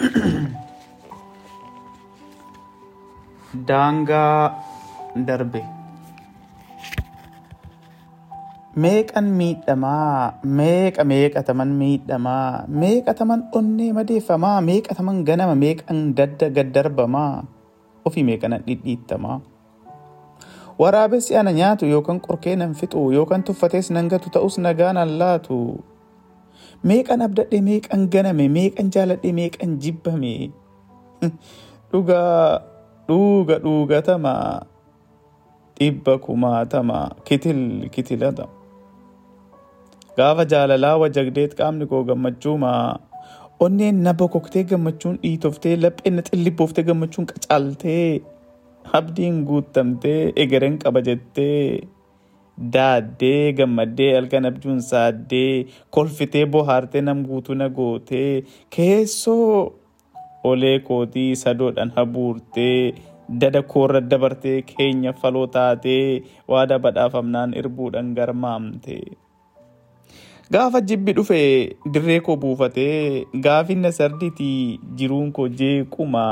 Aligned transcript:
Daangaa 3.68 4.56
darbe. 5.26 5.60
Meeqan 8.80 9.26
miidhamaa, 9.34 10.38
meeqa 10.46 11.02
meeqataman 11.04 11.74
miidhamaa, 11.74 12.70
meeqataman 12.70 13.50
onnee 13.52 13.92
madeeffamaa, 13.92 14.60
meeqataman 14.62 15.24
ganama, 15.26 15.58
meeqan 15.58 16.14
dadda 16.14 16.48
gaddarbamaa, 16.54 17.42
ofii 18.06 18.24
meeqanan 18.24 18.62
dhidhiittamaa. 18.66 19.40
Waraabessi 20.80 21.36
ana 21.36 21.52
nyaatu 21.52 21.84
yookaan 21.90 22.20
qorkee 22.24 22.56
nan 22.56 22.72
fixu 22.78 23.10
yookaan 23.12 23.42
tuffatees 23.44 23.90
nan 23.90 24.08
gatu 24.08 24.30
ta'us 24.32 24.56
nagaan 24.62 24.96
an 24.96 25.18
laatu. 25.20 25.84
Meeqan 26.90 27.20
abdadhe 27.26 27.60
meeqan 27.68 28.08
ganame 28.14 28.46
meeqan 28.56 28.90
jaaladhe 28.96 29.32
meeqan 29.40 29.76
jibbame. 29.84 30.32
Dhugaa 31.92 32.62
dhuga 33.08 33.56
dhugatama 33.64 34.34
dhibba 35.80 36.14
kumaatama 36.24 36.98
kitil 37.28 37.60
kitilata. 37.94 38.46
Gaafa 40.16 40.44
jaalalaa 40.52 40.96
wajjagdeet 41.02 41.54
qaamni 41.60 41.86
koo 41.92 42.02
gammachuuma. 42.10 42.72
Onneen 43.64 43.96
na 44.04 44.12
bokoktee 44.20 44.64
gammachuun 44.72 45.16
dhiitoftee 45.22 45.76
lapheen 45.84 46.14
na 46.16 46.22
xillibooftee 46.28 46.84
gammachuun 46.90 47.26
qacaaltee. 47.32 48.20
Abdiin 48.98 49.42
guuttamtee 49.48 50.32
egereen 50.44 50.78
qaba 50.84 51.00
jettee 51.08 51.88
daaddee 52.76 53.52
gammaddee 53.58 54.08
halkan 54.14 54.44
abjuun 54.50 54.80
saaddee 54.88 55.66
kolfitee 55.96 56.46
bohaartee 56.56 57.00
nam 57.06 57.22
guutuu 57.28 57.54
na 57.60 57.68
gootee 57.78 58.42
keessoo 58.76 59.72
olee 60.50 60.78
kootii 60.88 61.30
sadoodhaan 61.44 61.92
habuurtee 61.96 62.92
dada 63.40 63.62
koorra 63.72 64.00
dabartee 64.10 64.58
keenya 64.68 65.12
faloo 65.22 65.46
taatee 65.56 66.22
waada 66.52 66.78
badhaafamnaan 66.84 67.54
irbuudhaan 67.62 68.14
garmaamte. 68.14 69.00
Gaafa 70.52 70.80
jibbi 70.90 71.12
dhufe 71.16 71.40
dirree 71.94 72.20
koo 72.26 72.36
buufatee 72.44 73.24
gaafinna 73.44 73.92
sardiitii 73.98 74.80
jiruun 74.98 75.28
koo 75.36 75.46
jeequma 75.60 76.24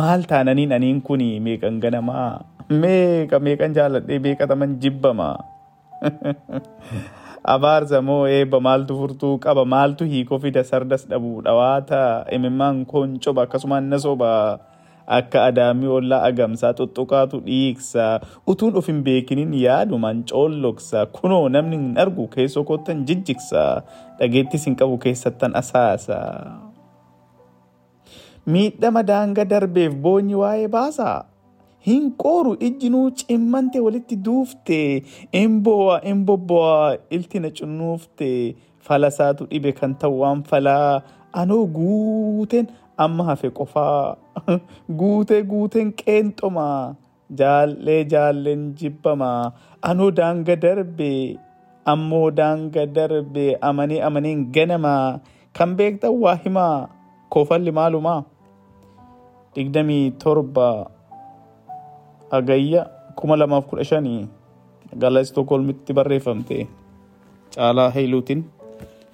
maal 0.00 0.22
taananiin 0.32 0.72
aniin 0.76 1.00
kun 1.08 1.24
meeqan 1.48 1.80
ganamaa 1.84 2.28
meeqa 2.84 3.40
meeqan 3.48 3.74
jaaladhee 3.78 4.18
meeqataman 4.28 4.78
jibbama. 4.84 5.28
Abaarsa 7.54 8.02
moo 8.02 8.22
eebba 8.36 8.60
maaltu 8.60 8.96
furtuu 9.00 9.34
qaba 9.44 9.64
maaltu 9.74 10.04
hiikoo 10.12 10.38
fida 10.44 10.64
sardas 10.70 11.04
dhabuu 11.10 11.42
dhawaata 11.46 12.00
imimmaan 12.36 12.84
koon 12.92 13.18
coba 13.26 13.46
akkasumaan 13.46 13.86
na 13.92 13.98
soba 14.04 14.30
akka 15.18 15.44
adaamii 15.50 15.90
ollaa 15.98 16.22
agamsaa 16.28 16.72
xuxuqaatu 16.78 17.40
dhiigsa 17.46 18.06
utuun 18.52 18.78
of 18.80 18.88
hin 18.90 19.02
beekinin 19.08 19.54
yaadumaan 19.62 20.24
coolloksa 20.32 21.06
kunoo 21.18 21.44
namni 21.56 21.78
hin 21.82 21.92
argu 22.04 22.26
keessoo 22.34 22.64
koottan 22.70 23.04
jijjigsa 23.10 23.62
dhageettis 24.18 24.66
hin 24.66 24.76
qabu 24.82 24.98
keessattan 25.06 25.54
asaasa. 25.62 26.18
Miidhama 28.46 29.02
daanga 29.06 29.44
darbeef 29.54 29.94
boonyi 30.02 30.34
waa'ee 30.42 30.68
baasaa. 30.74 31.16
Hin 31.86 32.06
qooru 32.22 32.52
ijjinuu 32.68 33.08
cimmante 33.20 33.80
walitti 33.86 34.16
duufte 34.28 34.78
imbo'a 35.40 35.96
imbobbo'a 36.12 36.78
ilti 37.16 37.42
na 37.44 37.50
cunnuufte 37.58 38.30
falasaatu 38.86 39.46
dhibe 39.50 39.70
kan 39.80 39.94
ta'u 40.00 40.18
waan 40.22 40.42
falaa. 40.50 41.02
Anoo 41.40 41.64
guuteen 41.76 42.66
amma 43.04 43.24
hafe 43.28 43.48
qofaa. 43.58 44.16
Guutee 45.00 45.42
guuteen 45.52 45.92
qeenxoma 46.02 46.66
jaallee 47.40 48.00
jaalleen 48.14 48.64
jibbama. 48.80 49.30
Anoo 49.90 50.10
daanga 50.20 50.56
darbe 50.64 51.10
ammoo 51.94 52.26
daanga 52.40 52.86
darbe 52.98 53.46
amanee 53.70 54.00
amaneen 54.08 54.46
ganama. 54.58 54.96
Kan 55.56 55.76
beektan 55.78 56.18
waa 56.24 56.36
himaa 56.44 56.88
koofalli 57.30 57.72
maalumaa? 57.80 58.20
Digdamii 59.54 60.04
torba 60.22 60.68
agayya 62.30 62.86
kuma 63.16 63.36
lamaaf 63.36 63.66
kudha 63.70 63.84
shanii 63.84 64.26
magaalaa 64.92 65.20
Istookholmitti 65.26 65.92
barreeffamte 65.98 66.66
caalaa 67.54 67.90
Heeyiluutiin 67.90 68.44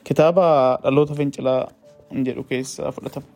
kitaaba 0.04 0.46
dhaloota 0.82 1.14
fincilaa 1.14 1.68
jedhu 2.26 2.42
keessaa 2.44 2.92
fudhatama. 2.92 3.26